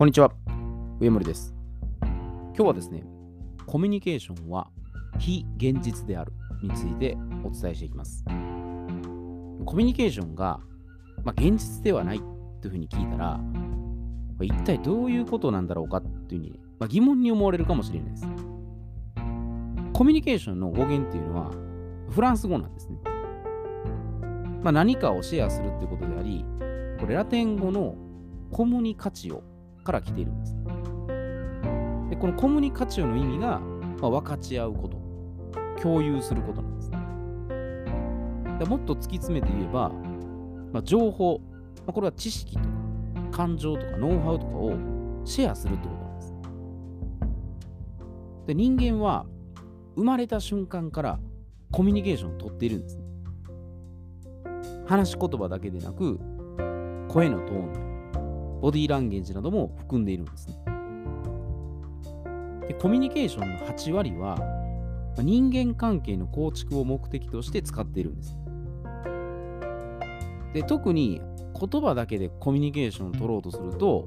[0.00, 0.32] こんにちは、
[0.98, 1.54] 上森です。
[2.00, 3.04] 今日はですね、
[3.66, 4.70] コミュニケーションは
[5.18, 8.24] 非現実であるについてお伝えしていきます。
[8.24, 8.32] コ
[9.76, 10.58] ミュニケーションが、
[11.22, 12.18] まあ、現実ではない
[12.62, 13.38] というふうに聞いたら、
[14.40, 18.26] 一体どういうことなんだろうかというふうに、まあ、疑問に思われるかもしれないです。
[19.92, 21.50] コミュニケーションの語源っていうのは
[22.08, 22.96] フランス語なんですね。
[24.62, 26.42] まあ、何かをシェアするっていうことであり、
[26.98, 27.96] これラテン語の
[28.50, 29.42] コムニカチオ
[29.84, 30.56] から来ているんです。
[32.10, 33.60] でこのコムニカチオの意味が、
[34.00, 34.98] まあ、分かち合うこと、
[35.80, 36.90] 共有することなんです。
[36.90, 36.98] ね
[38.58, 39.90] でもっと突き詰めて言えば、
[40.72, 41.40] まあ、情報、
[41.78, 42.68] まあ、これは知識とか
[43.30, 44.74] 感情とかノウハウとかを
[45.24, 46.34] シェアするってことなんです。
[48.48, 49.24] で人間は
[49.96, 51.20] 生まれた瞬間から
[51.72, 53.04] コミュニケーションをとっているんです、ね。
[54.86, 56.18] 話し言葉だけでなく、
[57.08, 57.90] 声のトーン
[58.60, 60.56] ボディーランゲージなども含んでいるんですね。
[62.68, 64.38] でコミュニケーションの8割は
[65.18, 68.36] 人間関係の構築を目的として使っているんです。
[70.52, 71.20] で特に
[71.58, 74.06] 言葉だけでコミュニケーションを取ろうとすると、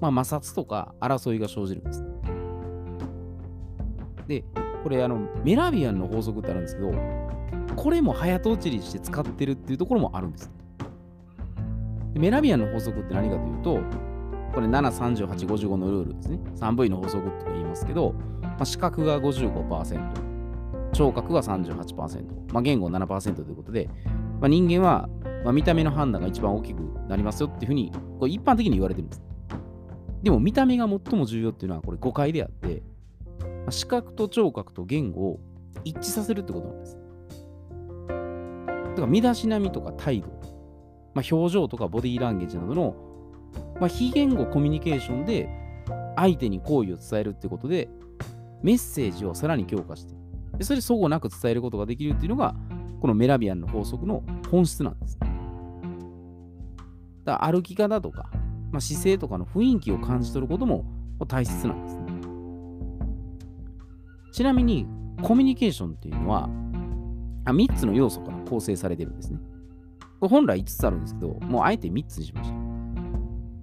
[0.00, 2.04] まあ、摩擦とか争いが生じるんです。
[4.26, 4.44] で、
[4.82, 6.92] これあのメラビアンの法則ってあるんですけど、
[7.74, 10.50] これも早とちりして使ってるっていうところもあるんです。
[12.14, 13.80] メラビアンの法則って何かというと、
[14.52, 16.40] これ7、38、55のルールですね。
[16.56, 23.88] 3V の法則とか言いますけど、まあ、視覚が55%、聴覚が38%、まあ、言語7%ということで、
[24.40, 25.08] まあ、人間は、
[25.44, 29.22] まあ、見た目の判断が一番大きくなりますよっていうふうに、これ一般的に言われてるんです。
[30.22, 32.82] でも見た目が最も重要っていうのはこれ誤解であって、
[33.40, 35.40] まあ、視覚と聴覚と言語を
[35.84, 36.98] 一致させるってことなんです。
[38.90, 40.28] だから身だしなみとか態度、
[41.14, 42.94] まあ、表情とかボディーランゲージなどの、
[43.80, 45.48] まあ、非言語コミュニケーションで
[46.16, 47.88] 相手に好意を伝えるってことで
[48.62, 50.14] メッセージをさらに強化して
[50.58, 52.54] でそれで相互なく伝えることができるっていうのが
[53.00, 55.18] このメラビアンの法則の本質なんです。
[57.24, 58.30] だ歩き方とか、
[58.70, 60.84] まあ、姿勢とかの雰囲気を感じ取ることも
[61.26, 62.02] 大切なんですね。
[64.32, 64.86] ちなみに
[65.22, 66.48] コミュニケーションっていうのは
[67.46, 69.38] 3つの要素から構成されてるんですね。
[70.20, 72.56] これ本来5つあるんですけど、もうあえて3つにしました。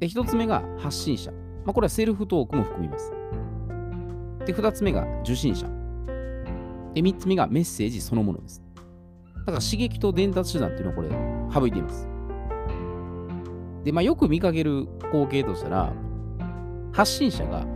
[0.00, 1.30] で、1つ目が発信者。
[1.64, 3.12] まあ、これはセルフトークも含みます。
[4.46, 5.66] で、2つ目が受信者。
[6.94, 8.62] で、3つ目がメッセージそのものです。
[9.46, 11.10] だから刺激と伝達手段っていうのをこれ
[11.52, 12.08] 省いています。
[13.84, 15.92] で、まあ、よく見かける光景としたら、
[16.92, 17.66] 発信者が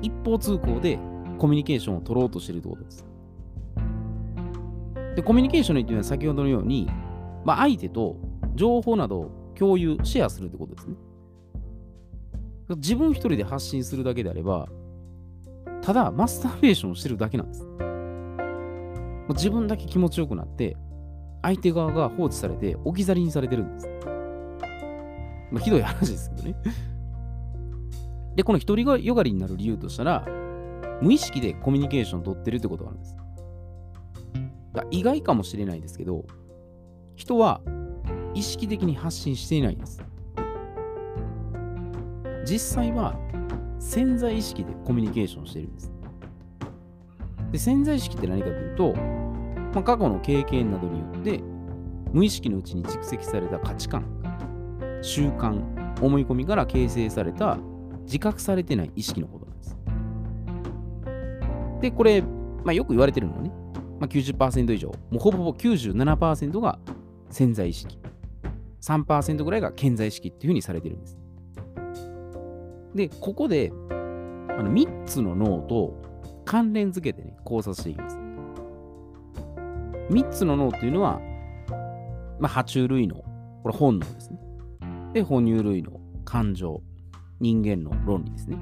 [0.00, 0.98] 一方通行で
[1.38, 3.06] コミュニケーションを取ろうとしているということです。
[5.16, 6.88] で、コミュニケーションにというのは先ほどのように、
[7.44, 8.16] まあ、相手と
[8.54, 10.96] 情報などを共有、シェアするってことですね。
[12.76, 14.68] 自分一人で発信するだけであれば、
[15.82, 17.68] ただマスターベーションしてるだけなんです。
[19.30, 20.76] 自分だけ気持ちよくなって、
[21.42, 23.88] 相手側が放置されて置き去りにされてるんです。
[25.50, 26.54] まあ、ひどい話ですけどね。
[28.36, 30.26] で、この一人がよがりになる理由としたら、
[31.02, 33.18] 無意識でコミュニケーション取ってるってことがあるんです。
[34.90, 36.24] 意外かもしれないですけど、
[37.16, 37.60] 人は
[38.34, 40.02] 意識的に発信していないんです。
[42.44, 43.16] 実際は
[43.78, 45.92] 潜在意識でコミュニケーションしているんです。
[47.52, 51.42] で潜在意識って何かというと、まあ、過去の経験などによって
[52.12, 54.04] 無意識のうちに蓄積された価値観、
[55.02, 55.62] 習慣、
[56.00, 57.58] 思い込みから形成された
[58.04, 59.76] 自覚されてない意識のことなんです。
[61.80, 63.50] で、これ、まあ、よく言われてるのはね、
[64.00, 66.78] まあ、90%以上、もうほぼほぼ97%が
[67.32, 67.98] 潜在意識、
[68.82, 71.18] 3%ぐらいが潜在意識っていうふうにされてるんです。
[72.94, 75.94] で、ここであの3つの脳と
[76.44, 78.18] 関連づけてね、考察していきます。
[80.10, 81.20] 3つの脳っていうのは、
[82.38, 83.16] まあ、爬虫類脳、
[83.62, 84.38] これ本能ですね。
[85.14, 86.82] で、哺乳類脳、感情、
[87.40, 88.58] 人間の論理ですね。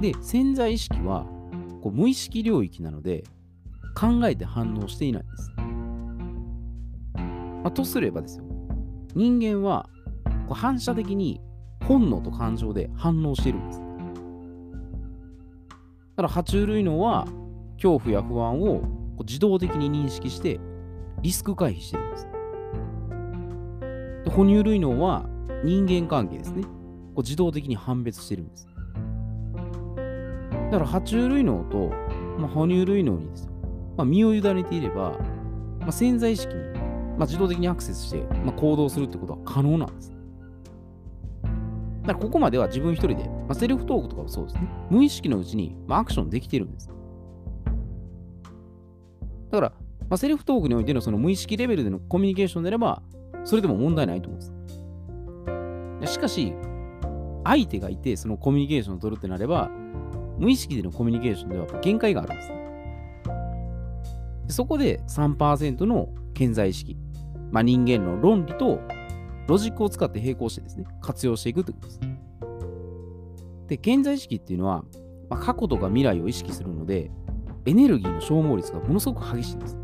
[0.00, 1.26] で、潜在意識は
[1.82, 3.24] こう無意識領域なので、
[3.94, 5.50] 考えて反応していないんです。
[7.62, 8.44] まあ、とすればですよ、
[9.14, 9.88] 人間は
[10.46, 11.40] こう反射的に
[11.84, 13.80] 本能と感情で反応しているんです。
[16.16, 17.26] だから爬虫類脳は
[17.74, 18.82] 恐怖や不安を
[19.20, 20.60] 自動的に認識して
[21.22, 22.28] リスク回避してるんです。
[24.24, 25.24] で哺乳類脳は
[25.64, 26.62] 人間関係ですね。
[26.62, 26.68] こ
[27.16, 28.68] う自動的に判別してるんです。
[30.70, 31.90] だから爬虫類脳と、
[32.38, 33.52] まあ、哺乳類脳にですよ、
[33.96, 35.18] まあ、身を委ねていれば、
[35.80, 36.60] まあ、潜在意識に、
[37.20, 40.10] まあ、自動的にアクセスして、まあ、行動するってことは可能なんです。
[42.00, 44.62] だからここまでは自分一人で、まあ、セルフトークとかもそうですね。
[44.88, 46.88] 無意識のうちに、まあ、アクションできてるんです。
[49.50, 49.72] だから、
[50.08, 53.02] まあ、セルフトークにおいてのその無意識レベルでのコミュニケーションであれば、
[53.44, 56.14] それでも問題ないと思うんです。
[56.14, 56.54] しかし、
[57.44, 59.70] 相手がいて、そのコミュニケーションを取るってなれば、
[60.38, 62.48] 無意識でのコミュニケーションでは限界があるんです。
[64.46, 66.96] でそこで3%の健在意識、
[67.50, 68.80] まあ、人間の論理と
[69.46, 72.00] ロジックを使って並行してですね、活用していくということです。
[73.68, 74.84] で、健在意識っていうのは、
[75.28, 77.10] まあ、過去とか未来を意識するので、
[77.66, 79.76] エネルギーの消耗率がものすごく激しいんです。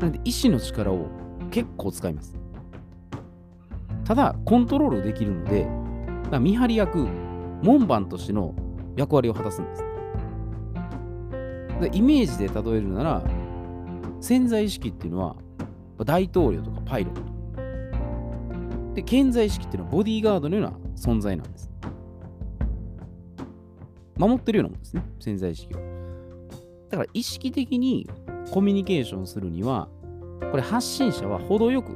[0.00, 1.06] なので、意志の力を
[1.50, 2.36] 結構使います。
[4.04, 5.68] ただ、コントロールできるので、
[6.40, 7.06] 見張り役、
[7.62, 8.54] 門番としての
[8.96, 9.84] 役割を果たすんです。
[11.80, 13.22] でイメージで例えるなら、
[14.20, 15.36] 潜在意識っていうのは、
[16.04, 17.22] 大統領とかパイロット。
[18.94, 21.70] で、潜在意識っていうのはボディーガードのような存在なんです。
[24.16, 25.78] 守ってるようなもんですね、潜在意識を。
[26.90, 28.08] だから意識的に
[28.50, 29.88] コミュニケーションするには、
[30.50, 31.94] これ発信者は程よく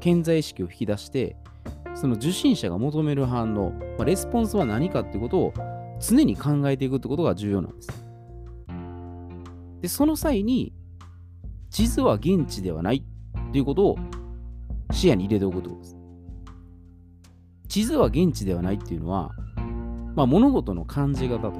[0.00, 1.36] 潜在意識を引き出して、
[1.94, 5.54] その受信者が求める反応、まあ、レスポンスは何かっていうことを
[5.98, 7.88] 常に考えていくってことが重要なんです。
[9.82, 10.72] で、その際に、
[11.70, 13.04] 地図は現地ではない
[13.50, 13.98] っていうことを
[14.92, 15.96] 視野に入れておくってことです。
[17.68, 19.32] 地図は現地ではないっていうのは、
[20.14, 21.58] まあ、物事の感じ方とか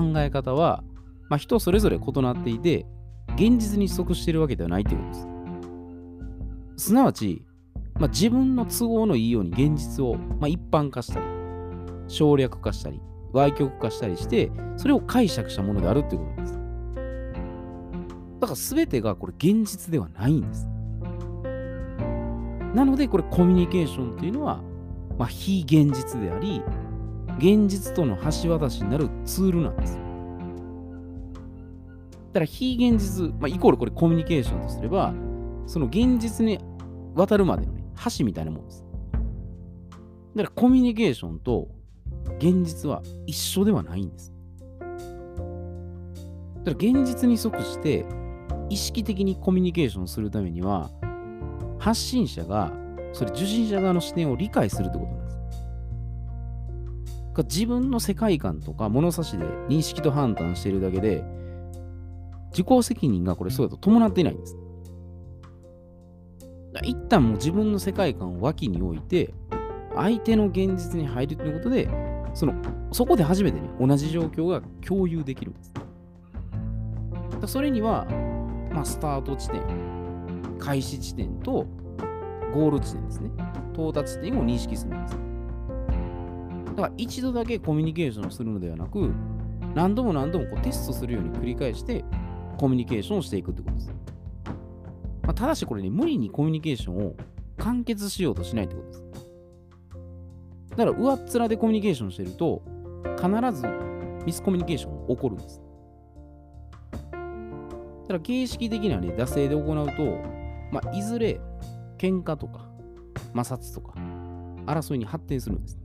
[0.00, 0.82] 考え方は、
[1.28, 2.86] まあ、人それぞれ異なっていて、
[3.34, 5.14] 現実に即しているわけではないということで
[6.76, 6.86] す。
[6.88, 7.44] すなわち、
[7.94, 11.26] まあ、自分の都合のいいように現実を、まあ、一般化したり、
[12.08, 13.00] 省略化したり、
[13.34, 16.58] 歪曲化したりして、それを解釈したものであるということです。
[18.40, 20.68] だから全てがこれ現実ではないんです。
[22.74, 24.62] なので、これコミュニケーションっていうのは、
[25.18, 26.62] まあ、非現実であり、
[27.38, 29.98] 現実との橋渡しになるツールなんです。
[32.28, 35.14] だから非現実、まあ、イコールこれコミュニケーションとすれば、
[35.66, 36.58] その現実に
[37.14, 37.84] 渡るまでのね、
[38.18, 38.84] 橋みたいなもんです。
[40.36, 41.68] だからコミュニケーションと
[42.38, 44.32] 現実は一緒ではないんです。
[46.64, 48.04] だから現実に即して
[48.68, 50.90] 意識的にコミュニケーションするためには、
[51.78, 52.72] 発信者が
[53.12, 55.38] それ受信者側の視点を理解するってことなんです。
[57.44, 61.24] 自分の世界観とか物差しで認識と判断しているだけで、
[62.50, 64.56] 自己責任がこれそうだと伴っていないんです。
[66.82, 69.32] 一旦もう自分の世界観を脇に置いて、
[69.94, 71.88] 相手の現実に入るということで、
[72.34, 72.54] その
[72.90, 75.72] そこで初めてね、同じ状況が共有できるんです。
[77.46, 78.04] それには、
[78.72, 79.62] まあ、スタート地点、
[80.58, 81.66] 開始地点と
[82.52, 83.30] ゴール地点ですね。
[83.74, 85.18] 到達点を認識するんです。
[86.76, 89.12] だから一度だけコミュニケーションをするのではなく、
[89.74, 92.04] 何度も何度もこうテストするように繰り返して
[92.56, 93.88] コミュニケーションをしていくってことです。
[95.22, 97.14] まあ、ただしこれね、無理にコミュニケーションを
[97.58, 99.04] 完結しようとしないってことです。
[100.70, 102.62] だから上っ面でコミュニケーションしてると、
[103.16, 103.66] 必ず
[104.24, 105.60] ミスコミュニケーションが起こるんです。
[108.06, 110.37] ただ形式的なね、惰性で行うと、
[110.70, 111.40] まあ、いずれ
[111.98, 112.68] 喧嘩とか
[113.34, 113.94] 摩擦とか
[114.66, 115.78] 争いに発展するんです。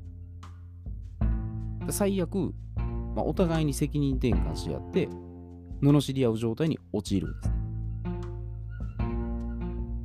[1.89, 2.53] 最悪、
[3.15, 5.09] まあ、お互いに責任転換し合って、
[5.81, 7.53] 罵り合う状態に陥るんです。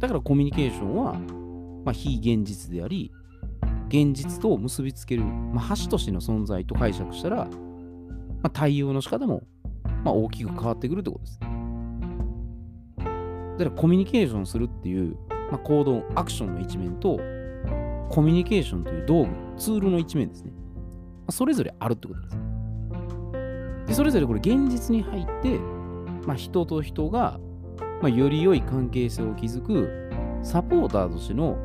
[0.01, 1.15] だからコミュニケーションは、
[1.85, 3.13] まあ、非現実であり、
[3.89, 7.47] 現実と結びつける、まあ、橋としての存在と解釈したら、ま
[8.45, 9.43] あ、対応の仕方も、
[10.05, 11.41] まあ、大きく変わってくるってことです。
[13.59, 15.17] だからコミュニケーションするっていう、
[15.51, 17.19] まあ、行動、アクションの一面と、
[18.09, 20.53] コミュニケーションという道具、ツールの一面ですね。
[21.31, 22.39] それぞれあるってことです。
[23.89, 25.59] でそれぞれこれ現実に入って、
[26.27, 27.41] まあ、人と人が、
[28.01, 30.11] まあ、より良い関係性を築く
[30.43, 31.57] サポーターとしての、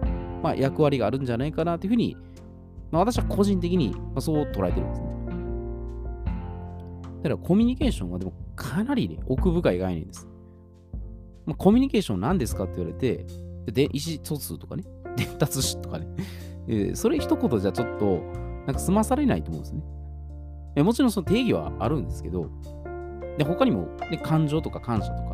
[0.42, 2.18] まあ、役割があるんじゃないかなというふうに、
[2.92, 5.08] まあ、私は個人的に、まあ、そう捉えてるんですね。
[7.24, 10.33] だからコミュニケーションはでもかなり、ね、奥深い概念です。
[11.46, 13.26] まあ、コミュニケーション何ですかって言われて、
[13.66, 14.84] で意思疎通とかね、
[15.16, 16.08] 伝達しとかね、
[16.68, 18.22] えー、それ一言じゃちょっと、
[18.66, 19.84] なんか済まされないと思うんですね。
[20.76, 22.50] えもちろんその定義はあるんですけど、
[23.38, 25.30] で他にも、ね、感情とか感謝とか、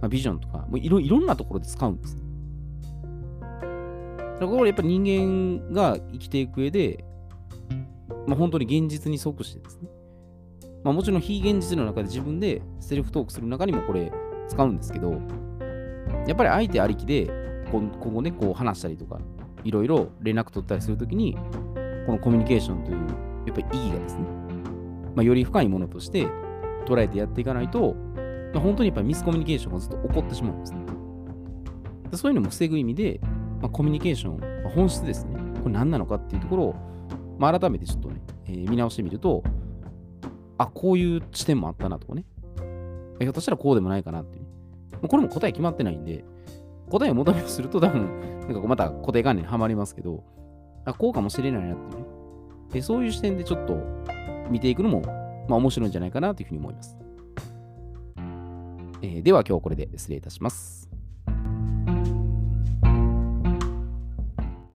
[0.00, 2.16] まあ、ビジョンとか、もういろいろんなところで使うんです。
[2.16, 2.22] ね
[4.40, 7.04] だからやっぱり人間が生きていく上で、
[8.26, 9.88] まあ、本当に現実に即してですね。
[10.82, 14.10] まあ、もちろん非現実の中で自分でセルフトークする中にもこれ
[14.50, 15.12] 使うんですけど、
[16.26, 17.30] やっぱり相手ありきで
[17.70, 19.18] 今後ね、こう話したりとか、
[19.64, 21.36] いろいろ連絡取ったりするときに、
[22.06, 22.96] このコミュニケーションという
[23.46, 24.22] やっぱり意義がですね、
[25.14, 26.26] まあ、より深いものとして
[26.86, 27.94] 捉えてやっていかないと、
[28.52, 30.78] まあ、本当にやっぱりミスコミュニケーションがずっと起こってしまうんですね。
[32.14, 33.20] そういうのも防ぐ意味で、
[33.60, 35.38] まあ、コミュニケーション、まあ、本質ですね。
[35.62, 36.74] これ何なのかっていうところを、
[37.38, 39.44] まあ、改めてちょっとね、えー、見直してみると、
[40.58, 42.24] あ、こういう視点もあったなとかね。
[43.20, 44.39] ひょっとしたらこうでもないかなって、
[45.06, 46.24] これも答え決まってないんで、
[46.90, 50.24] 答えを求めすると多分、なんかまた固定概念にはまりますけど、
[50.84, 52.06] あ、こうかもしれないなっていうね。
[52.72, 53.76] でそういう視点でちょっと
[54.50, 55.02] 見ていくのも、
[55.48, 56.96] まあ面白いんじゃないかなというふうに思います。
[59.02, 60.90] えー、では今日これで失礼いたします。